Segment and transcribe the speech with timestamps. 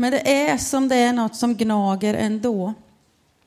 [0.00, 2.74] Men det är som det är något som gnager ändå.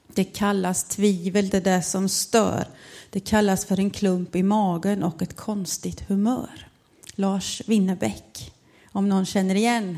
[0.07, 2.67] Det kallas tvivel, det där som stör.
[3.09, 6.67] Det kallas för en klump i magen och ett konstigt humör.
[7.15, 8.53] Lars Winnerbäck,
[8.91, 9.97] om någon känner igen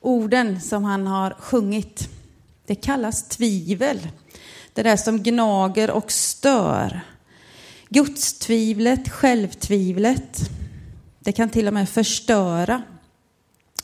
[0.00, 2.08] orden som han har sjungit.
[2.66, 4.08] Det kallas tvivel,
[4.72, 7.00] det där som gnager och stör.
[7.88, 10.50] Gudstvivlet, självtvivlet,
[11.18, 12.82] det kan till och med förstöra,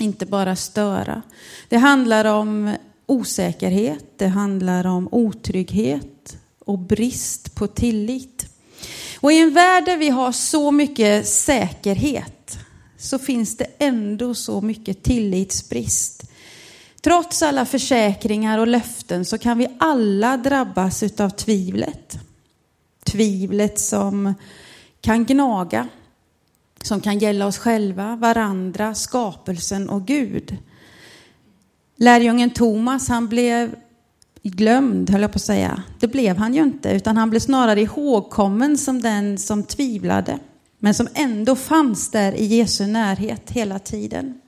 [0.01, 1.23] inte bara störa.
[1.69, 2.77] Det handlar om
[3.07, 8.46] osäkerhet, det handlar om otrygghet och brist på tillit.
[9.21, 12.58] Och i en värld där vi har så mycket säkerhet
[12.99, 16.30] så finns det ändå så mycket tillitsbrist.
[17.03, 22.19] Trots alla försäkringar och löften så kan vi alla drabbas av tvivlet.
[23.05, 24.35] Tvivlet som
[25.00, 25.89] kan gnaga,
[26.82, 30.57] som kan gälla oss själva, varandra, skapelsen och Gud.
[31.96, 33.75] Lärjungen Thomas, han blev
[34.42, 35.83] glömd, höll jag på att säga.
[36.00, 40.39] Det blev han ju inte, utan han blev snarare ihågkommen som den som tvivlade,
[40.78, 44.41] men som ändå fanns där i Jesu närhet hela tiden.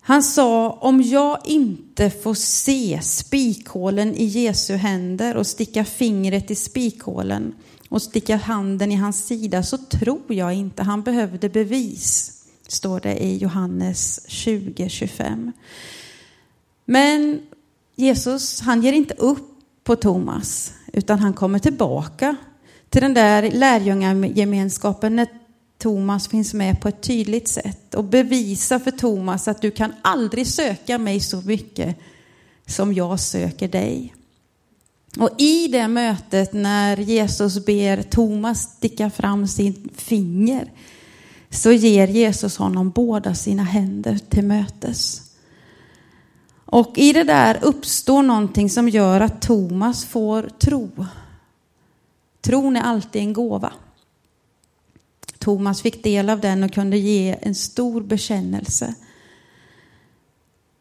[0.00, 6.54] Han sa, om jag inte får se spikhålen i Jesu händer och sticka fingret i
[6.54, 7.54] spikhålen
[7.92, 12.32] och sticka handen i hans sida så tror jag inte han behövde bevis,
[12.68, 15.52] står det i Johannes 20.25.
[16.84, 17.40] Men
[17.96, 19.48] Jesus, han ger inte upp
[19.84, 22.36] på Thomas, utan han kommer tillbaka
[22.88, 25.26] till den där lärjungagemenskapen när
[25.78, 30.46] Thomas finns med på ett tydligt sätt och bevisar för Thomas att du kan aldrig
[30.46, 31.96] söka mig så mycket
[32.66, 34.14] som jag söker dig.
[35.18, 40.72] Och i det mötet när Jesus ber Thomas sticka fram sin finger
[41.50, 45.22] så ger Jesus honom båda sina händer till mötes.
[46.64, 51.06] Och i det där uppstår någonting som gör att Thomas får tro.
[52.40, 53.72] Tron är alltid en gåva.
[55.38, 58.94] Thomas fick del av den och kunde ge en stor bekännelse.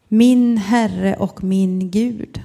[0.08, 2.44] Min Herre och min Gud.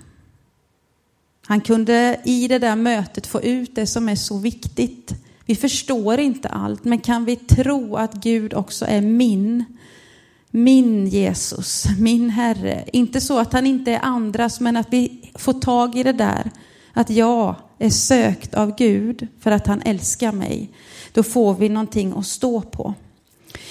[1.47, 5.15] Han kunde i det där mötet få ut det som är så viktigt.
[5.47, 9.65] Vi förstår inte allt, men kan vi tro att Gud också är min
[10.57, 12.85] min Jesus, min Herre.
[12.93, 16.51] Inte så att han inte är andras, men att vi får tag i det där.
[16.93, 20.71] Att jag är sökt av Gud för att han älskar mig.
[21.13, 22.95] Då får vi någonting att stå på.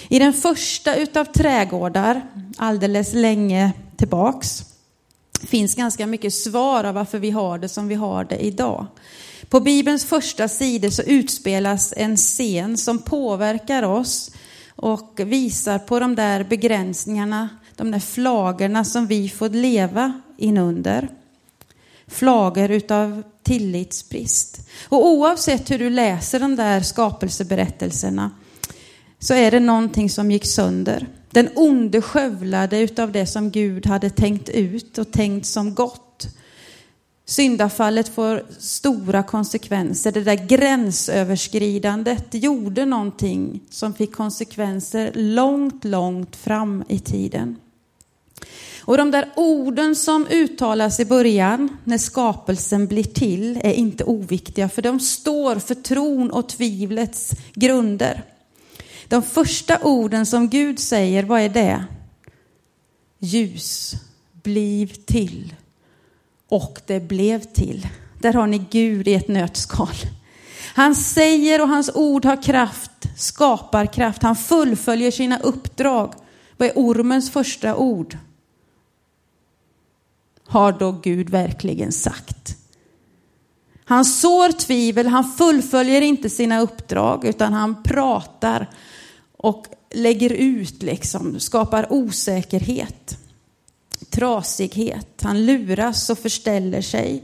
[0.07, 2.21] I den första utav trädgårdar,
[2.57, 4.63] alldeles länge tillbaks,
[5.43, 8.87] finns ganska mycket svar av varför vi har det som vi har det idag.
[9.49, 14.31] På Bibelns första sidor så utspelas en scen som påverkar oss
[14.75, 21.09] och visar på de där begränsningarna, de där flagorna som vi får leva inunder.
[22.07, 24.69] Flagor utav tillitsbrist.
[24.89, 28.31] Och oavsett hur du läser de där skapelseberättelserna
[29.19, 31.07] så är det någonting som gick sönder.
[31.35, 36.27] Den onde skövlade utav det som Gud hade tänkt ut och tänkt som gott.
[37.25, 40.11] Syndafallet får stora konsekvenser.
[40.11, 47.55] Det där gränsöverskridandet gjorde någonting som fick konsekvenser långt, långt fram i tiden.
[48.79, 54.69] Och de där orden som uttalas i början när skapelsen blir till är inte oviktiga
[54.69, 58.23] för de står för tron och tvivlets grunder.
[59.07, 61.85] De första orden som Gud säger, vad är det?
[63.19, 63.95] Ljus,
[64.43, 65.55] bliv till
[66.49, 67.87] och det blev till.
[68.19, 69.95] Där har ni Gud i ett nötskal.
[70.75, 74.23] Han säger och hans ord har kraft, skapar kraft.
[74.23, 76.13] Han fullföljer sina uppdrag.
[76.57, 78.17] Vad är ormens första ord?
[80.47, 82.57] Har då Gud verkligen sagt?
[83.85, 88.69] Han sår tvivel, han fullföljer inte sina uppdrag utan han pratar
[89.45, 93.17] och lägger ut, liksom, skapar osäkerhet
[94.09, 95.21] trasighet.
[95.21, 97.23] Han luras och förställer sig.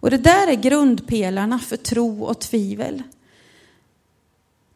[0.00, 3.02] Och det där är grundpelarna för tro och tvivel.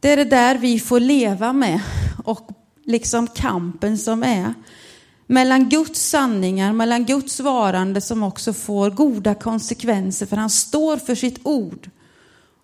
[0.00, 1.80] Det är det där vi får leva med
[2.24, 2.48] och
[2.84, 4.54] liksom kampen som är
[5.26, 11.14] mellan Guds sanningar, mellan Guds varande som också får goda konsekvenser för han står för
[11.14, 11.90] sitt ord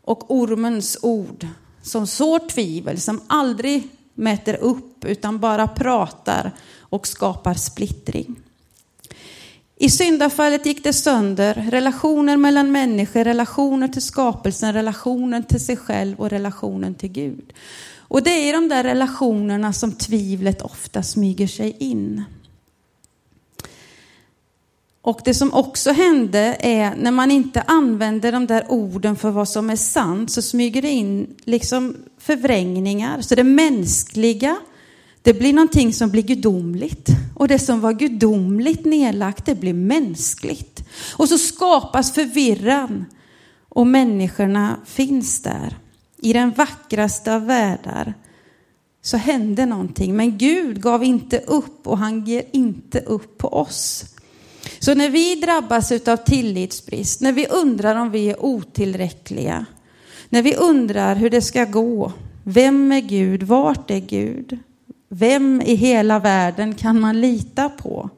[0.02, 1.46] och ormens ord
[1.82, 8.36] som sår tvivel, som aldrig mäter upp utan bara pratar och skapar splittring.
[9.76, 16.20] I syndafallet gick det sönder relationer mellan människor, relationer till skapelsen, relationen till sig själv
[16.20, 17.52] och relationen till Gud.
[17.96, 22.24] Och det är i de där relationerna som tvivlet ofta smyger sig in.
[25.02, 29.48] Och det som också hände är när man inte använder de där orden för vad
[29.48, 33.20] som är sant så smyger det in liksom förvrängningar.
[33.20, 34.56] Så det mänskliga,
[35.22, 37.08] det blir någonting som blir gudomligt.
[37.36, 40.84] Och det som var gudomligt nedlagt, det blir mänskligt.
[41.16, 43.04] Och så skapas förvirran.
[43.68, 45.76] Och människorna finns där.
[46.16, 48.14] I den vackraste av världar
[49.02, 50.16] så hände någonting.
[50.16, 54.04] Men Gud gav inte upp och han ger inte upp på oss.
[54.78, 59.66] Så när vi drabbas av tillitsbrist, när vi undrar om vi är otillräckliga,
[60.28, 62.12] när vi undrar hur det ska gå,
[62.44, 64.58] vem är Gud, vart är Gud,
[65.08, 68.10] vem i hela världen kan man lita på?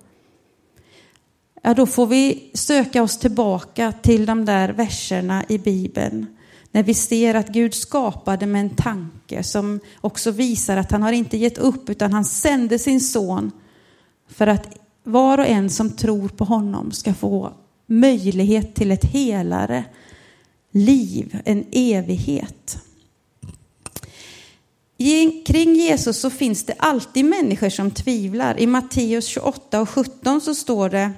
[1.62, 6.26] Ja, då får vi söka oss tillbaka till de där verserna i Bibeln.
[6.70, 11.12] När vi ser att Gud skapade med en tanke som också visar att han har
[11.12, 13.50] inte gett upp utan han sände sin son
[14.28, 17.52] för att var och en som tror på honom ska få
[17.86, 19.84] möjlighet till ett helare
[20.70, 22.78] liv, en evighet.
[25.46, 28.60] Kring Jesus så finns det alltid människor som tvivlar.
[28.60, 31.10] I Matteus 28 och 17 så står det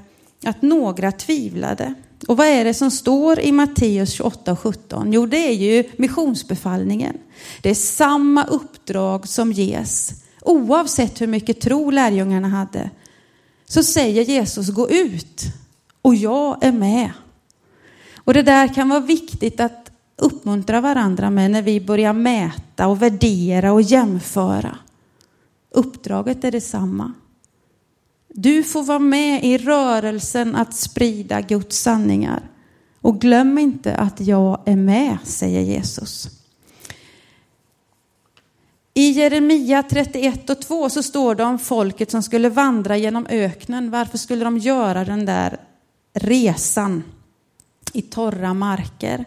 [0.44, 1.94] att några tvivlade.
[2.28, 5.12] Och vad är det som står i Matteus 28 och 17?
[5.12, 7.18] Jo, det är ju missionsbefallningen.
[7.62, 10.12] Det är samma uppdrag som ges.
[10.42, 12.90] Oavsett hur mycket tro lärjungarna hade
[13.68, 15.42] så säger Jesus gå ut
[16.02, 17.12] och jag är med.
[18.16, 23.02] Och det där kan vara viktigt att uppmuntra varandra med när vi börjar mäta och
[23.02, 24.78] värdera och jämföra.
[25.70, 27.12] Uppdraget är detsamma.
[28.28, 32.50] Du får vara med i rörelsen att sprida Guds sanningar.
[33.00, 36.28] Och glöm inte att jag är med, säger Jesus.
[38.98, 43.90] I Jeremia 31 och 2 så står det om folket som skulle vandra genom öknen.
[43.90, 45.56] Varför skulle de göra den där
[46.14, 47.02] resan
[47.92, 49.24] i torra marker?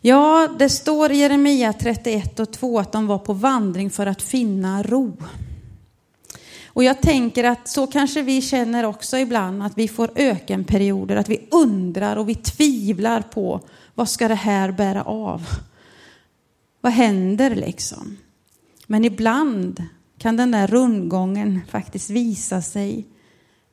[0.00, 4.22] Ja, det står i Jeremia 31 och 2 att de var på vandring för att
[4.22, 5.16] finna ro.
[6.66, 11.28] Och jag tänker att så kanske vi känner också ibland att vi får ökenperioder, att
[11.28, 13.60] vi undrar och vi tvivlar på
[13.94, 15.42] vad ska det här bära av?
[16.80, 18.16] Vad händer liksom?
[18.86, 19.82] Men ibland
[20.18, 23.06] kan den där rundgången faktiskt visa sig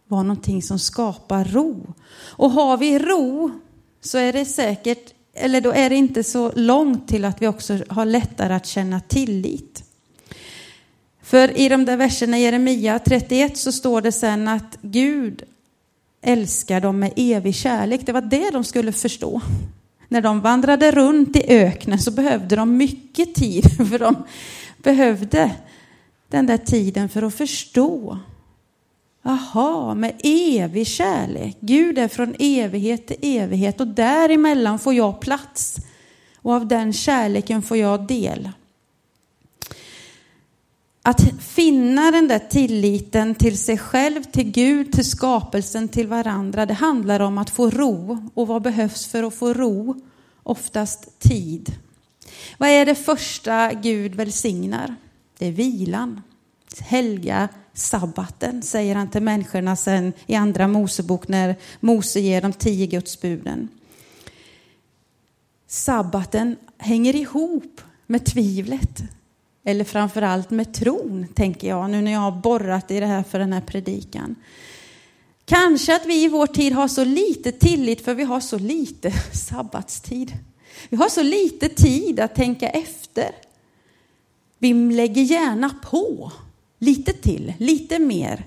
[0.08, 1.94] vara någonting som skapar ro.
[2.14, 3.52] Och har vi ro
[4.02, 7.80] så är det säkert, eller då är det inte så långt till att vi också
[7.90, 9.84] har lättare att känna tillit.
[11.22, 15.44] För i de där verserna i Jeremia 31 så står det sen att Gud
[16.22, 18.06] älskar dem med evig kärlek.
[18.06, 19.42] Det var det de skulle förstå.
[20.08, 24.16] När de vandrade runt i öknen så behövde de mycket tid för de
[24.84, 25.56] behövde
[26.28, 28.20] den där tiden för att förstå.
[29.22, 31.58] Jaha, med evig kärlek.
[31.60, 35.78] Gud är från evighet till evighet och däremellan får jag plats.
[36.36, 38.50] Och av den kärleken får jag del.
[41.04, 46.74] Att finna den där tilliten till sig själv, till Gud, till skapelsen, till varandra, det
[46.74, 48.30] handlar om att få ro.
[48.34, 50.02] Och vad behövs för att få ro?
[50.44, 51.76] Oftast tid.
[52.58, 54.96] Vad är det första Gud välsignar?
[55.38, 56.22] Det är vilan.
[56.80, 62.86] Helga sabbaten, säger han till människorna sen i andra Mosebok när Mose ger de tio
[62.86, 63.68] gudsbuden.
[65.68, 69.02] Sabbaten hänger ihop med tvivlet.
[69.64, 73.24] Eller framför allt med tron, tänker jag, nu när jag har borrat i det här
[73.24, 74.36] för den här predikan.
[75.46, 79.12] Kanske att vi i vår tid har så lite tillit för vi har så lite
[79.34, 80.34] sabbatstid.
[80.90, 83.36] Vi har så lite tid att tänka efter.
[84.58, 86.32] Vi lägger gärna på
[86.80, 88.46] lite till, lite mer.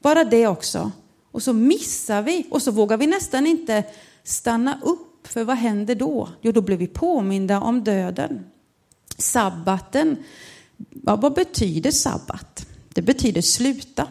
[0.00, 0.92] Bara det också.
[1.30, 3.84] Och så missar vi och så vågar vi nästan inte
[4.22, 5.26] stanna upp.
[5.26, 6.28] För vad händer då?
[6.40, 8.46] Jo, då blir vi påminda om döden.
[9.18, 10.16] Sabbaten,
[11.04, 12.66] ja, vad betyder sabbat?
[12.88, 14.08] Det betyder sluta.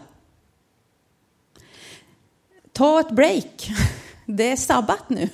[2.71, 3.71] Ta ett break.
[4.25, 5.29] Det är sabbat nu.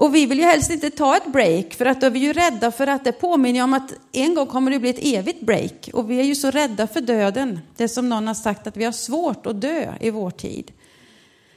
[0.00, 2.32] Och vi vill ju helst inte ta ett break för att då är vi ju
[2.32, 5.90] rädda för att det påminner om att en gång kommer det bli ett evigt break.
[5.92, 7.60] Och vi är ju så rädda för döden.
[7.76, 10.72] Det är som någon har sagt att vi har svårt att dö i vår tid.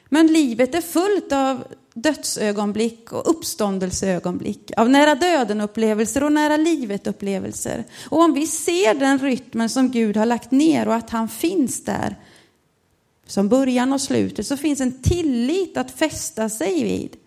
[0.09, 7.83] Men livet är fullt av dödsögonblick och uppståndelseögonblick, av nära döden-upplevelser och nära livet-upplevelser.
[8.09, 11.83] Och om vi ser den rytmen som Gud har lagt ner och att han finns
[11.83, 12.15] där,
[13.27, 17.17] som början och slutet, så finns en tillit att fästa sig vid.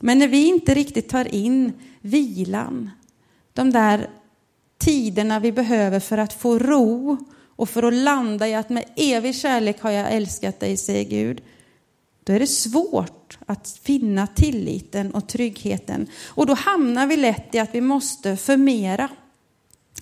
[0.00, 2.90] Men när vi inte riktigt tar in vilan,
[3.52, 4.10] de där
[4.78, 7.16] tiderna vi behöver för att få ro
[7.56, 11.42] och för att landa i att med evig kärlek har jag älskat dig, säger Gud.
[12.24, 16.06] då är det svårt att finna tilliten och tryggheten.
[16.26, 19.08] Och då hamnar vi lätt i att vi måste förmera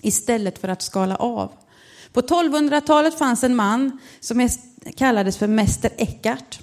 [0.01, 1.51] istället för att skala av.
[2.13, 4.49] På 1200-talet fanns en man som
[4.95, 6.59] kallades för Mäster Eckart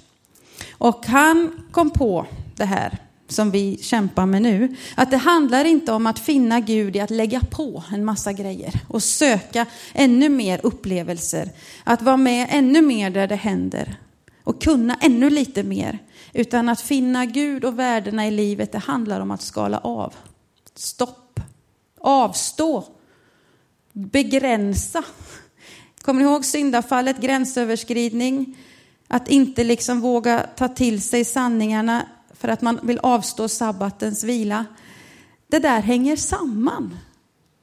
[0.71, 2.25] Och han kom på
[2.55, 2.99] det här
[3.33, 4.75] som vi kämpar med nu.
[4.95, 8.81] Att det handlar inte om att finna Gud i att lägga på en massa grejer
[8.87, 11.49] och söka ännu mer upplevelser.
[11.83, 13.95] Att vara med ännu mer där det händer
[14.43, 15.99] och kunna ännu lite mer.
[16.33, 20.13] Utan att finna Gud och värdena i livet, det handlar om att skala av.
[20.75, 21.39] Stopp.
[21.99, 22.83] Avstå.
[23.91, 25.03] Begränsa.
[26.01, 28.57] Kommer ni ihåg syndafallet, gränsöverskridning?
[29.07, 32.07] Att inte liksom våga ta till sig sanningarna
[32.43, 34.65] för att man vill avstå sabbatens vila.
[35.47, 36.97] Det där hänger samman.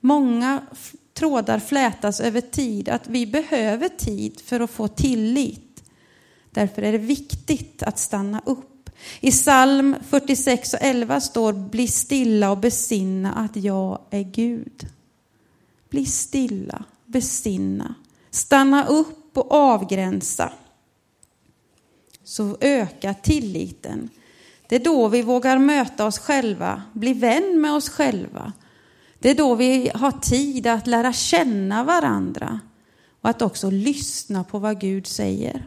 [0.00, 0.62] Många
[1.14, 5.82] trådar flätas över tid, att vi behöver tid för att få tillit.
[6.50, 8.90] Därför är det viktigt att stanna upp.
[9.20, 14.88] I psalm 46 och 11 står Bli stilla och besinna att jag är Gud.
[15.90, 17.94] Bli stilla, besinna,
[18.30, 20.52] stanna upp och avgränsa.
[22.24, 24.10] Så ökar tilliten.
[24.70, 28.52] Det är då vi vågar möta oss själva, bli vän med oss själva.
[29.18, 32.60] Det är då vi har tid att lära känna varandra
[33.20, 35.66] och att också lyssna på vad Gud säger.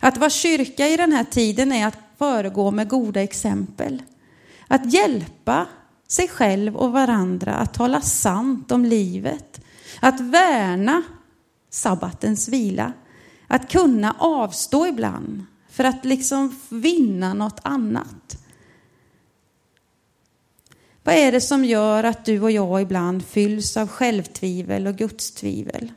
[0.00, 4.02] Att vara kyrka i den här tiden är att föregå med goda exempel.
[4.68, 5.66] Att hjälpa
[6.08, 9.60] sig själv och varandra att tala sant om livet.
[10.00, 11.02] Att värna
[11.70, 12.92] sabbatens vila.
[13.48, 15.44] Att kunna avstå ibland
[15.74, 18.38] för att liksom vinna något annat.
[21.02, 25.92] Vad är det som gör att du och jag ibland fylls av självtvivel och gudstvivel?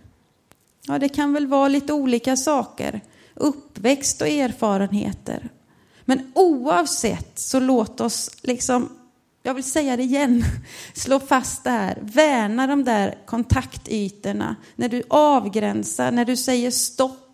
[0.88, 3.02] Ja, det kan väl vara lite olika saker,
[3.34, 5.50] uppväxt och erfarenheter.
[6.06, 8.90] Men oavsett så låt oss liksom,
[9.44, 10.44] jag vill säga det igen,
[10.94, 17.27] slå fast det här, värna de där kontaktytorna, när du avgränsar, när du säger stopp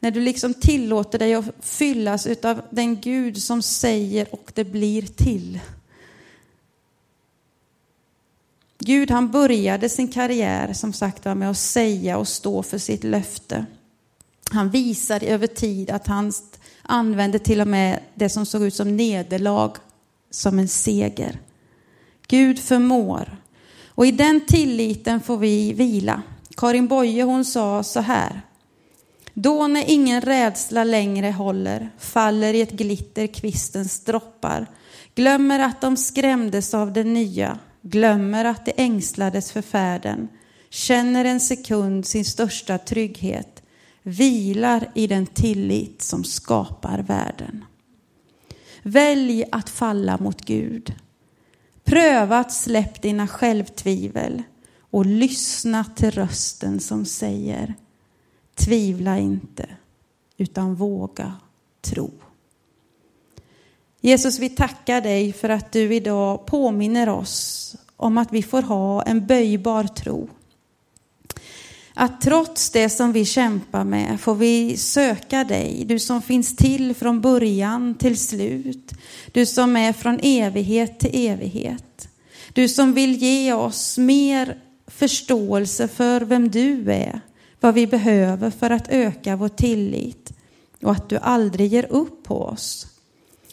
[0.00, 5.02] när du liksom tillåter dig att fyllas av den Gud som säger och det blir
[5.02, 5.60] till.
[8.78, 13.04] Gud han började sin karriär som sagt var med att säga och stå för sitt
[13.04, 13.66] löfte.
[14.50, 16.32] Han visade över tid att han
[16.82, 19.72] använde till och med det som såg ut som nederlag
[20.30, 21.38] som en seger.
[22.26, 23.36] Gud förmår.
[23.86, 26.22] Och i den tilliten får vi vila.
[26.56, 28.42] Karin Boye hon sa så här.
[29.42, 34.66] Då när ingen rädsla längre håller faller i ett glitter kvistens droppar,
[35.14, 40.28] glömmer att de skrämdes av det nya, glömmer att de ängslades för färden,
[40.70, 43.62] känner en sekund sin största trygghet,
[44.02, 47.64] vilar i den tillit som skapar världen.
[48.82, 50.94] Välj att falla mot Gud.
[51.84, 54.42] Pröva att släpp dina självtvivel
[54.90, 57.74] och lyssna till rösten som säger
[58.64, 59.66] Tvivla inte,
[60.36, 61.32] utan våga
[61.80, 62.10] tro.
[64.00, 69.02] Jesus, vi tackar dig för att du idag påminner oss om att vi får ha
[69.02, 70.28] en böjbar tro.
[71.94, 76.94] Att trots det som vi kämpar med får vi söka dig, du som finns till
[76.94, 78.92] från början till slut.
[79.32, 82.08] Du som är från evighet till evighet.
[82.52, 87.20] Du som vill ge oss mer förståelse för vem du är
[87.60, 90.32] vad vi behöver för att öka vår tillit
[90.82, 92.86] och att du aldrig ger upp på oss.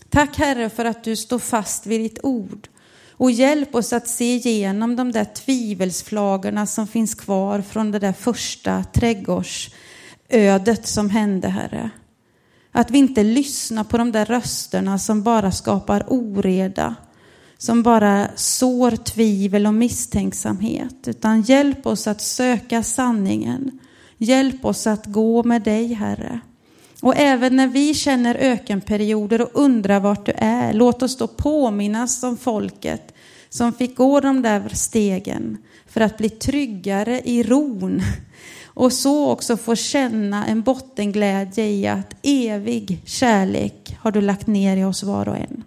[0.09, 2.67] Tack Herre för att du står fast vid ditt ord
[3.11, 8.13] och hjälp oss att se igenom de där tvivelsflagorna som finns kvar från det där
[8.13, 11.89] första trädgårdsödet som hände Herre.
[12.71, 16.95] Att vi inte lyssnar på de där rösterna som bara skapar oreda,
[17.57, 23.79] som bara sår tvivel och misstänksamhet, utan hjälp oss att söka sanningen
[24.17, 26.39] Hjälp oss att gå med dig, Herre.
[27.01, 32.23] Och även när vi känner ökenperioder och undrar vart du är, låt oss då påminnas
[32.23, 33.13] om folket
[33.49, 35.57] som fick gå de där stegen
[35.87, 38.01] för att bli tryggare i ron
[38.65, 44.77] och så också få känna en bottenglädje i att evig kärlek har du lagt ner
[44.77, 45.63] i oss var och en.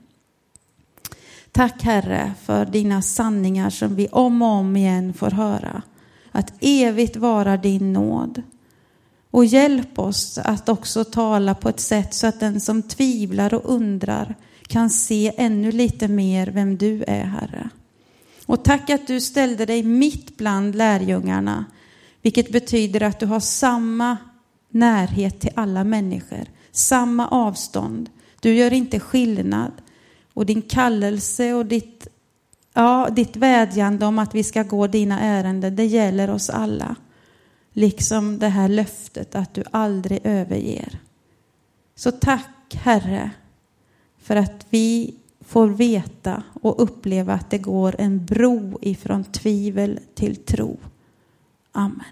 [1.52, 5.82] Tack Herre för dina sanningar som vi om och om igen får höra
[6.32, 8.42] att evigt vara din nåd.
[9.30, 13.74] Och hjälp oss att också tala på ett sätt så att den som tvivlar och
[13.74, 14.34] undrar
[14.66, 17.70] kan se ännu lite mer vem du är, Herre.
[18.46, 21.64] Och tack att du ställde dig mitt bland lärjungarna,
[22.22, 24.16] vilket betyder att du har samma
[24.70, 28.10] närhet till alla människor, samma avstånd.
[28.40, 29.72] Du gör inte skillnad.
[30.34, 32.06] Och din kallelse och ditt,
[32.74, 36.96] ja, ditt vädjande om att vi ska gå dina ärenden, det gäller oss alla.
[37.72, 40.98] Liksom det här löftet att du aldrig överger.
[41.94, 43.30] Så tack Herre
[44.18, 50.36] för att vi får veta och uppleva att det går en bro ifrån tvivel till
[50.36, 50.76] tro.
[51.72, 52.04] Amen.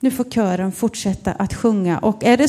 [0.00, 2.48] Nu får kören fortsätta att sjunga och är det